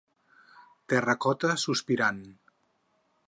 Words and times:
Terracota 0.93 1.53
sospirant. 1.65 2.21